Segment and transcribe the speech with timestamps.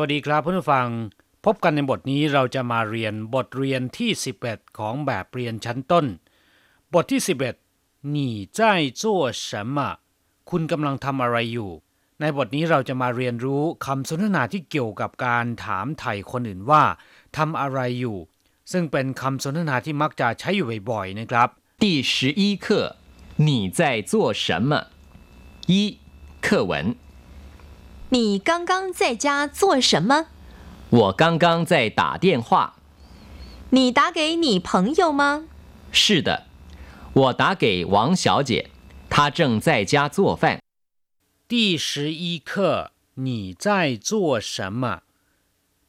[0.00, 0.88] วัสดีครับเพื่นผู้ฟัง
[1.44, 4.10] พบกันในบทนี้เราจะมาเรียนบทเรียนที่
[4.44, 6.06] 11 ของแบบเรียนชั้นต้น
[6.94, 7.20] บทที่
[7.66, 8.60] 11หนีใจ
[9.00, 9.16] จั่
[9.76, 9.90] มะ
[10.50, 11.70] คุณกำลังทำอะไรอยู่
[12.20, 16.82] ในบทนี้เราจะมาเรียนรู้คำสนทนาที่เกี่ยวกับการถามไถ่คนอื่นว่า
[17.36, 18.18] ทำอะไรอยู่
[18.72, 21.48] ซึ่งเป็นคำสนทนาที่มักจะใช้อยู่บ่อยๆนะครับ
[21.82, 22.66] 第十一课
[23.46, 24.12] 你在做
[24.44, 24.70] 什么
[25.70, 25.72] 一
[26.46, 26.72] 课文
[28.09, 30.27] 你刚刚在家做什么？
[30.89, 32.75] 我刚刚在打电话。
[33.69, 35.45] 你打给你朋友吗？
[35.91, 36.45] 是的，
[37.13, 38.69] 我打给王小姐，
[39.09, 40.59] 她正在家做饭。
[41.47, 45.03] 第十一课你在做什么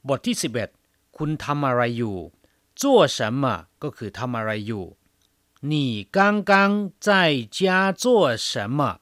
[0.06, 0.70] บทที่ 11
[1.16, 2.32] คุณทำอะไรอยู่
[2.74, 4.84] 做什么ก็คือทำอะไรอยู่
[5.60, 8.98] 你刚刚在家做什么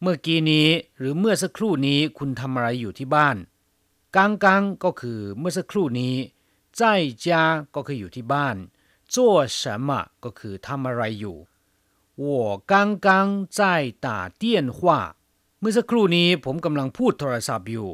[0.00, 3.36] เมื่อกี้นี้หรือเมื่อสักครู่นี้คุณทำอะไรอยู่ที่บ้าน
[4.16, 6.14] กังกังก็คือเมื่อสักครู่นี้
[6.78, 6.80] 在
[7.24, 7.26] 家
[7.74, 8.56] ก็คืออยู่ที่บ้าน
[9.12, 9.14] 做
[9.58, 9.90] 什么
[10.24, 11.36] ก็คือทำอะไรอยู่
[12.22, 12.24] 我
[12.70, 12.72] 刚
[13.06, 13.08] 刚
[13.56, 13.58] 在
[14.06, 14.08] 打
[14.42, 14.44] 电
[14.76, 14.78] 话
[15.60, 17.90] เมื่อสักครู่นี้ผมกำลังพูดโทรศัพท์อยู่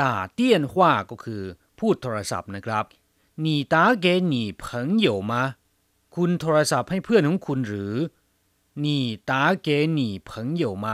[0.00, 0.02] 打
[0.38, 0.40] 电
[0.72, 0.74] 话
[1.10, 1.42] ก็คือ
[1.78, 2.84] พูดโทรศัพท์นะครับ
[3.44, 4.64] 你打给你朋
[5.06, 5.32] 友吗
[6.14, 7.94] คุณโทรศัพท์ให้เพื่อนของคุณหรือ
[8.84, 8.86] 你
[9.30, 9.32] 打
[9.66, 9.68] 给
[9.98, 10.30] 你朋
[10.62, 10.86] 友吗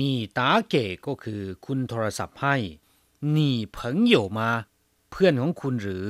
[0.00, 0.40] 你打
[0.72, 0.74] 给
[1.06, 2.56] ก็คือคุณโทรศัพท์ให้
[3.36, 3.38] 你
[3.76, 3.78] 朋
[4.12, 4.40] 友吗
[5.10, 6.08] เพื่อนของคุณหรือ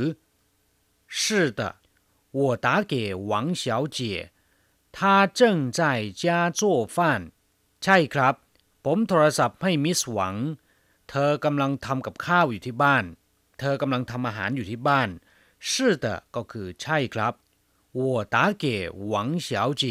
[1.17, 1.61] 是的
[2.39, 2.95] 我打给
[3.31, 3.65] 王小
[3.97, 3.99] 姐
[4.97, 5.41] 她正
[5.79, 5.81] 在
[6.23, 6.25] 家
[6.59, 6.63] 做
[6.97, 6.97] 饭
[7.83, 8.35] ใช่ครับ
[8.85, 10.35] ผมโทรศัพท์ให้มิสหวัง
[11.09, 13.05] เธอกำลังทำกับข้าวอยู่ที่บ้าน
[13.59, 15.09] เธอกำลังทำอาหารอยู่ที่บ้าน
[15.69, 17.33] 是的ก็คือใช่ครับ
[17.99, 18.01] 我
[18.35, 18.65] 打给
[19.11, 19.15] 王
[19.47, 19.49] 小
[19.83, 19.85] 姐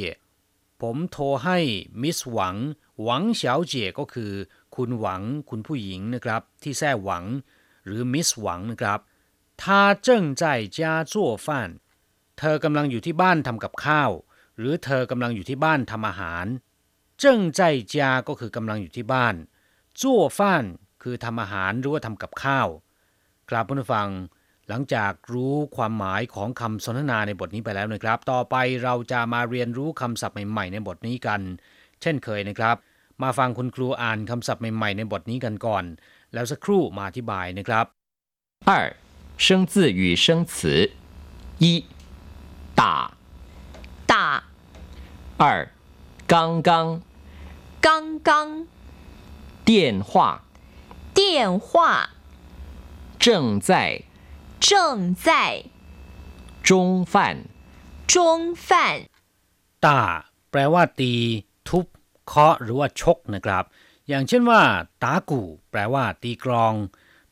[0.81, 1.59] ผมโทรให้
[2.01, 2.55] มิสหวัง
[3.01, 4.31] หวังเฉาเจ๋ก็คือ
[4.75, 7.23] คุณหวัง คุณผู้หญิงนะครับ ที่แท้หวัง
[7.85, 8.99] หรือมิสหวังนะครับ
[9.61, 9.63] 她
[10.07, 10.07] 正
[10.41, 10.43] 在
[10.77, 10.79] 家
[11.11, 11.13] 做
[11.45, 11.47] 饭
[12.39, 14.11] เธอกำลังอยู่ที่บ้านทำกับข้าว
[14.57, 16.45] หรือเธอกำลังอยู่ที่บ้านทำอาหาร
[17.21, 17.23] 正
[17.57, 17.59] 在
[17.93, 17.95] 家
[18.27, 19.35] ก็คือกำลังอยู่ที่บ้าน
[19.99, 20.01] 做
[20.37, 20.39] 饭
[21.03, 22.67] คือทำอาหารหรือว่าทำกับข้าว
[23.49, 24.09] ครับผู้ฟัง
[24.69, 31.41] หลังจากรู้ความหมายของคำสนทนาในบทนี้ไปแล้วนะครับ ต่อไปเราจะมาเรียนรู้คำศัพท์ใหม่ๆในบทนี้กัน
[32.01, 32.75] เช่นเคยนะครับ
[33.21, 35.83] มาฟังคุณครูอ่านคำศัพท์ใหม่ๆในบทนี้กันก่อน
[36.33, 37.85] แล้วสักครู่มาอธิบายนะครับ
[38.67, 38.71] 二
[39.45, 40.91] 生字与生词，
[41.63, 41.65] 一
[42.79, 42.81] 打
[44.11, 44.43] 打
[45.37, 45.43] 二
[46.27, 47.01] 刚刚
[47.85, 47.87] 刚
[48.19, 48.67] 刚
[49.65, 50.43] 电话
[51.13, 52.09] 电话
[53.19, 54.03] 正在
[54.59, 55.65] 正在
[56.61, 57.13] 中饭
[58.07, 59.09] 中饭
[59.85, 61.13] ตาแปลว่า ตี
[61.67, 61.85] ทุบ
[62.28, 63.64] เคาะหรือว่าชกนะครับ
[64.08, 64.62] อย่างเช่นว่า
[65.02, 66.74] ตากูแปลว่า ตีกลอง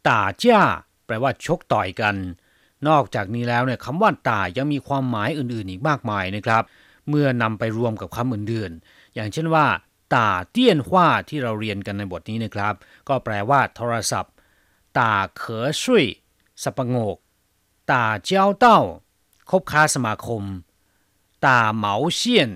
[0.09, 0.63] ตาจ้า
[1.07, 2.17] แปลว่า ชกต่อยกัน
[2.89, 6.63] นอกจากนี้แล้วเนี่ยคำว่าตายังมีความหมายอื่นๆ อีกมากมายนะครับ
[7.09, 9.67] เมื่อนำไปรวมกับคำอื่นๆ อย่างเช่นว่า
[10.15, 12.75] ตาเตี้ยนหว้าที่เราเรียนกันในบทนี้นะครับ
[13.09, 14.35] ก็แปลว่า โทรศัพท์
[14.99, 16.05] ตาเขอช่วย
[16.63, 17.17] สับปงก
[17.91, 18.81] ตาเจ้าเต้า
[19.51, 20.43] คบค้าสมาคม
[21.47, 22.51] ตาเหมาเซียน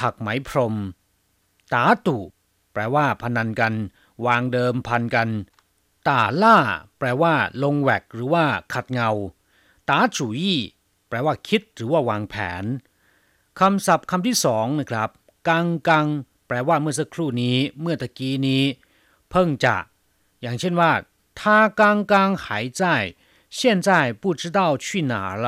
[0.00, 0.74] ถักไหมพรม
[1.73, 2.17] ตาตุ
[2.73, 3.73] แปลว่าพนันกัน
[4.25, 5.29] วางเดิมพันกัน
[6.07, 6.57] ตาล่า
[6.97, 9.09] แปลว่า ลงแวกหรือว่า ขัดเงา
[9.89, 10.59] ตาจุยี่
[11.07, 12.63] แปลว่า คิดหรือว่าวางแผน
[13.59, 15.09] คำศัพท์คำที่สองนะครับ
[15.47, 16.07] กังกัง
[16.47, 18.63] แปลว่าเมื่อสักครู่นี้ เมื่อตะกี้นี้
[19.29, 19.75] เพิ่งจะ
[20.41, 20.91] อย่างเช่นว่า
[21.39, 21.41] 他
[21.79, 21.81] 刚
[22.11, 22.13] 刚
[22.43, 22.45] 还
[22.79, 22.81] 在
[23.57, 23.89] 现在
[24.21, 25.13] 不知道去哪
[25.43, 25.45] 了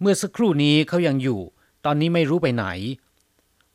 [0.00, 1.40] เมื่อสักครู่นี้เขายังอยู่
[1.84, 2.66] ตอนนี้ไม่รู้ไปไหน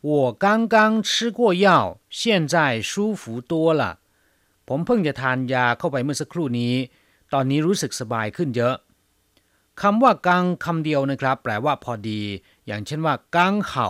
[0.04, 3.84] 我刚刚吃过药现在舒服多了
[4.68, 6.76] ผมเพิ่งจะทานยาเข้าไปเมื่อสักครู่นี้
[7.34, 8.76] ตอนนี้รู้สึกสบายขึ้นเยอะ
[9.82, 12.22] คำว่ากังคำเดียวนะครับ แปลว่าพอดี
[12.68, 13.90] อย่างเช่นว่ากังเห่า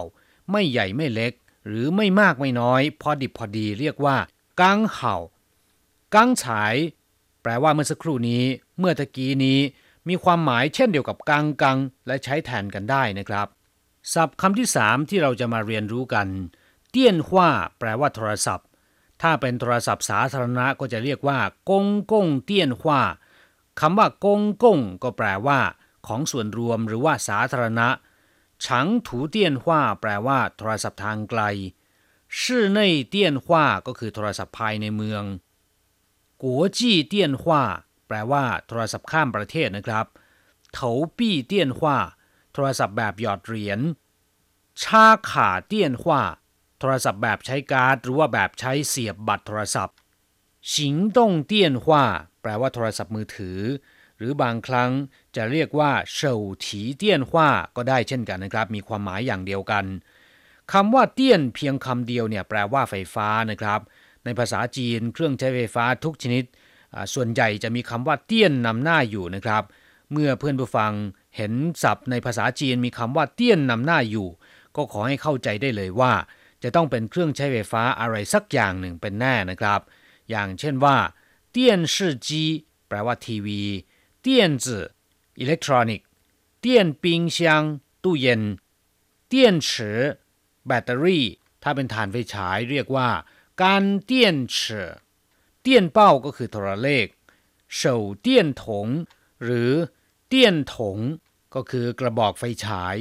[0.51, 1.33] ไม่ใหญ่ไม่เล็ก
[1.67, 4.17] หรือไม่มากไม่น้อย พอดิบพอดีเรียกว่า
[4.61, 5.15] กังเห่า
[6.15, 6.75] กังฉาย
[7.41, 8.44] แปลว่าเมื่อสักครู่นี้
[8.79, 9.59] เมื่อตะกี้นี้
[10.07, 11.77] มีความหมายเช่นเดียวกับกังกัง
[12.07, 13.47] และใช้แทนกันได้นะครับ
[14.12, 16.28] ศัพท์คำที่สามที่เราจะมาเรียนรู้กัน
[16.90, 18.66] เตี้ยนหว้าแปลว่าโทรศัพท์
[19.22, 21.38] ถ้าเป็นโทรศัพท์สาธารณะก็จะเรียกว่า
[21.70, 23.02] กงกงเตี้ยนหว้า
[23.80, 25.60] คำว่ากงกงก็แปลว่า
[26.06, 27.88] ของส่วนรวมหรือว่าสาธารณะ
[28.66, 31.42] ฉังถูเตี้ยนหว้าแปลว่า โทรศัพท์ทางไกล
[32.40, 35.22] ชื่อในเตี้ยนว้าก็คือโทรศัพท์ภายในเมือง
[36.42, 37.62] กัวจี้เตี้ยนว้า
[38.06, 40.06] แปลว่า โทรศัพท์ข้ามประเทศนะครับ
[40.72, 41.96] เถาปี้เตี้ยนว้า
[42.54, 43.80] โทรศัพท์แบบหยอดเหรียญ
[44.82, 46.22] ชาขาเตี้ยนขว่า
[46.80, 49.96] โทรศัพท์แบบใช้การ์ดหรือว่าแบบใช้เสียบบัตรโทรศัพท์
[50.72, 52.04] ชิงต้งเตี้ยนขว่า
[52.42, 53.58] แปลว่าโทรศัพท์มือถือ
[54.16, 54.90] หรือบางครั้ง
[55.36, 56.34] จะเรียกว่าเฉา
[56.64, 59.84] ถีเตี้ยนขว่าก็ได้เช่นกันนะครับ มีความหมายอย่างเดียวกัน
[60.72, 63.80] คำว่าเตี้ยนเพียงคำเดียวเนี่ยแปลว่าไฟฟ้านะครับ
[64.24, 66.44] ในภาษาจีนเครื่องใช้ไฟฟ้าทุกชนิด
[67.14, 69.62] ส่วนใหญ่จะมีคำว่าเตี้ยนนำหน้าอยู่นะครับ
[70.12, 70.92] เมื่อเพื่อนผู้ฟัง
[71.36, 71.52] เห็น
[71.82, 74.28] ศัพท์ในภาษาจีนมีคำว่าเตี้ยนนำหน้าอยู่
[74.76, 76.12] ก็ขอให้เข้าใจได้เลยว่า
[76.62, 79.81] จะต้องเป็นเครื่องใช้ไฟฟ้าอะไรสักอย่างหนึ่งเป็นแน่นะครับ
[80.31, 80.96] อย่างเช่นว่า
[81.50, 82.42] เตี้ยนชื่อจี
[82.88, 83.62] แปลว่าทีวี
[84.20, 84.84] เตี้ยนจือ
[85.40, 86.06] อิเล็กทรอนิกส์
[86.60, 87.62] เตี้ยนปิงเซียง
[88.02, 88.42] ตู้เย็น
[89.28, 90.00] 電池
[90.66, 91.25] แบตเตอรี่
[91.62, 93.08] ถ้าเป็นถ่านไฟฉายเรียกว่า
[93.62, 97.06] 乾電池 電報 ก็คือโทรเลข
[97.75, 98.88] 手電筒
[99.44, 99.70] หรือ
[100.36, 100.98] 電筒
[101.54, 102.96] ก็คือกระบอกไฟฉาย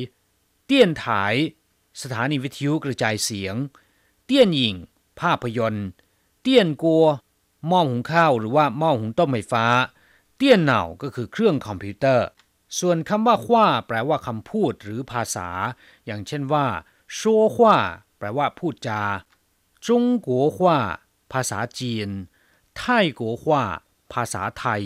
[0.66, 1.34] 電台
[2.02, 3.56] สถานีวิทยุกระจายเสียง
[4.26, 4.76] 電影
[5.20, 5.88] ภาพยนตร์
[6.42, 7.06] 電鍋
[7.68, 9.66] หม้อหุงข้าวหรือว่าหม้อหุงต้มไฟฟ้า
[10.38, 12.28] 電腦 ก็คือเครื่องคอมพิวเตอร์
[12.80, 15.50] ส่วนคำว่าขว้าแปลว่าคำพูดหรือภาษา
[16.06, 16.66] อย่างเช่นว่า
[17.18, 17.78] ชัวขว้า
[18.18, 19.02] แปลว่าพูดจา
[19.88, 20.78] จงกัวขว้า
[21.32, 22.10] ภาษาจีน
[22.78, 23.64] ไทยกัวขว้า
[24.14, 24.84] ภาษาไทย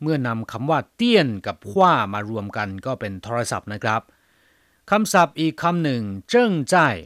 [0.00, 4.02] เมื่อนำคำว่าเตี้ยนกับขว้ามารวมกันก็เป็นโทรศัพท์นะครับ
[4.90, 6.96] คำศัพท์อีกคำหนึ่งเจิ้งจ่าย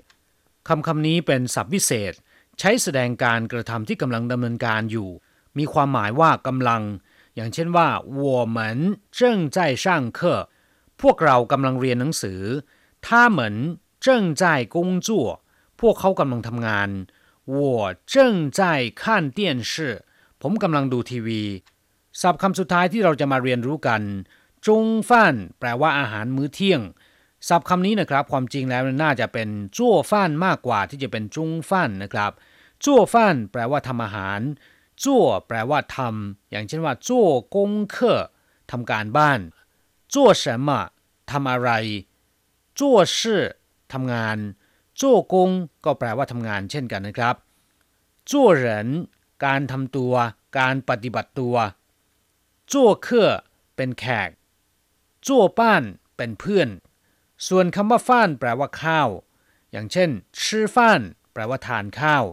[0.68, 2.12] คำคำนี้เป็นศัพท์วิเศษ
[2.58, 5.08] ใช้แสดงการกระทำที่กำลังดำเนินการอยู่
[5.58, 6.82] มีความหมายว่ากำลัง
[7.34, 7.88] อย่างเช่นว่า
[8.20, 8.24] 我
[8.56, 8.58] 们
[9.18, 9.20] 正
[9.56, 9.86] 在上
[10.18, 10.20] 课
[11.00, 12.40] พวกเรากำลังเรียนหนังสือ
[13.06, 13.08] 他
[13.38, 13.40] 们
[14.04, 14.06] 正
[14.40, 14.42] 在
[14.74, 15.08] 工作
[15.80, 16.90] พวกเขากำลังทำงาน
[17.56, 17.58] 我
[18.12, 18.14] 正
[18.58, 18.60] 在
[19.02, 19.02] 看
[19.38, 19.40] 电
[19.72, 19.74] 视
[20.42, 21.42] ผมกำลังดูทีวี
[22.21, 24.01] ศัพท์คำสุดท้ายที่เราจะมาเรียนรู้กัน
[24.67, 26.81] จงฟั่นแปลว่าอาหารมื้อเที่ยง
[27.47, 32.31] ศัพท์คำนี้นะครับ ความจริงแล้วน่าจะเป็นจั่วฟั่นมากกว่าที่จะเป็นจุงฟั่นนะครับ
[32.85, 34.39] จั่วฟั่นแปลว่าทำอาหาร
[35.03, 38.21] จั่วแปลว่าทำอย่างเช่นว่าจั่วกงเคอ
[38.71, 39.39] ทำการบ้าน
[40.13, 40.69] จั่ว什么
[41.31, 41.69] ทำอะไร
[42.79, 43.43] จั่วชื่อ
[43.93, 44.37] ทำงาน
[45.01, 45.49] จั่วกง
[45.85, 47.35] ก็แปลว่าทำงานเช่นกันนะครับ
[48.31, 48.87] จั่วเหริน
[49.45, 50.13] การทำตัว
[50.59, 51.55] การปฏิบัติตัว
[52.72, 53.30] จั่วเคอ
[53.76, 54.30] เป็นแขก
[55.26, 55.82] จั่วป้าน
[56.16, 56.68] เป็นเพื่อน
[57.48, 59.08] ส่วนคำว่าฟ้านแปลว่าข้าว
[59.72, 60.10] อย่างเช่น
[60.44, 61.00] ชื่อฟ้าน
[61.32, 62.24] แปลว่าทานข้าว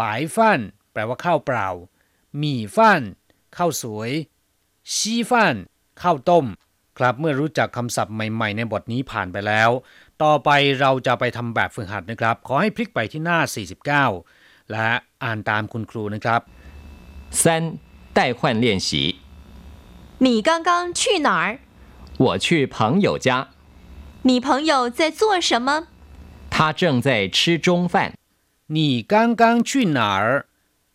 [0.00, 0.60] ปายฟ้าน
[0.92, 1.68] แปลว่าข้าวเปล่า
[2.38, 3.02] หมี่ฟ้าน
[3.56, 4.10] ข้าวสวย
[4.94, 5.56] ชีฟ้าน
[6.02, 6.46] ข้าวต้ม
[6.98, 9.70] ครับเมื่อรู้จักคำศัพท์ใหม่ๆ ในบทนี้ผ่านไปแล้ว
[10.22, 10.50] ต่อไป
[10.80, 13.38] เราจะไปทำแบบฝึกหัดนะครับ ขอให้พลิกไปที่หน้า
[14.04, 14.88] 49 และ
[15.22, 16.40] อ่านตามคุณครูนะครับ
[17.42, 17.78] 三
[18.14, 19.17] 代换练习。
[20.18, 21.58] 你刚刚去哪儿？
[22.18, 23.48] 我去朋友家，
[24.22, 25.88] 你朋友在做什么？
[26.50, 28.14] 他正在吃中饭。
[28.68, 30.46] 你刚刚去哪儿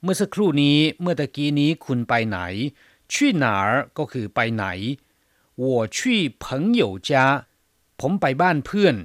[0.02, 2.38] เมื่อสักครู่นี้เมื่อตะกี้นี้คุณไปไหน
[3.12, 3.14] 去
[3.44, 4.66] 哪儿ก็คือไปไหน
[5.64, 5.66] 我
[5.96, 5.98] 去
[6.44, 6.46] 朋
[6.82, 7.10] 友家
[8.00, 8.96] ผมไปบ้านเพื่อน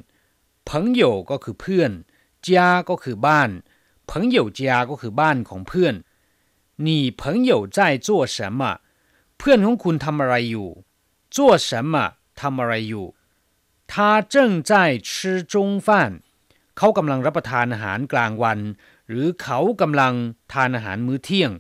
[0.69, 0.71] 朋
[1.01, 1.91] 友ก็คือเพื่อน
[2.47, 2.49] 家
[2.89, 3.51] ก็คือบ้าน
[4.11, 4.61] 朋友家
[4.91, 5.95] ก็คือบ้านของเพื่อน
[6.87, 6.89] 你
[7.21, 8.61] 朋友在做什么
[9.39, 10.69] เพื่อนของคุณทำอะไรอยู่
[11.35, 11.37] 做
[11.69, 11.95] 什么
[12.41, 13.07] ทำอะไรอยู่
[13.93, 13.95] 他
[14.35, 14.37] 正
[14.71, 14.73] 在
[15.09, 15.09] 吃
[15.53, 15.55] 中
[15.87, 15.89] 饭
[16.79, 18.59] เขากำลังรับประทานอาหารกลางวัน
[19.09, 20.15] หรือเขากำลัง
[20.53, 21.51] ทานอาหารมื้อเที่ยง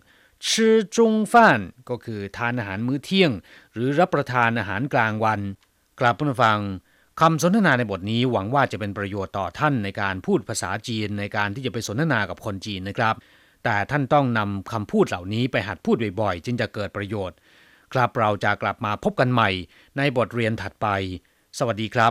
[0.50, 3.30] ชื่อจงฟ่านก็คือทานอาหารมื้อเที่ยง
[3.72, 5.40] หรือรับประทานอาหารกลางวัน
[6.00, 6.60] กลับมาฟัง
[7.20, 13.14] คำสนทนาในบทนี้หวังว่าจะเป็นประโยชน์ต่อท่านในการพูดภาษาจีนในการที่จะไปสนทนากับคนจีนนะครับ
[13.64, 17.36] แต่ท่านต้องนำคำพูดเหล่านี้ไปหัดพูดบ่อยๆ จึงจะเกิดประโยชน์
[17.93, 19.49] ครับเราจะกลับมาพบกันใหม่
[19.97, 20.87] ในบทเรียนถัดไป
[21.57, 22.07] สวัสดีครับ